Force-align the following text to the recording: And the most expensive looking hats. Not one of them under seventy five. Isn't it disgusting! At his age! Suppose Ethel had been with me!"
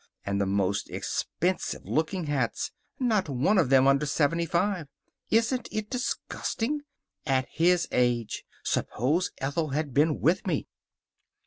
And 0.25 0.41
the 0.41 0.47
most 0.47 0.89
expensive 0.89 1.85
looking 1.85 2.23
hats. 2.25 2.71
Not 2.99 3.29
one 3.29 3.59
of 3.59 3.69
them 3.69 3.85
under 3.85 4.07
seventy 4.07 4.47
five. 4.47 4.87
Isn't 5.29 5.67
it 5.71 5.91
disgusting! 5.91 6.81
At 7.27 7.45
his 7.51 7.87
age! 7.91 8.43
Suppose 8.63 9.29
Ethel 9.37 9.69
had 9.69 9.93
been 9.93 10.19
with 10.19 10.47
me!" 10.47 10.65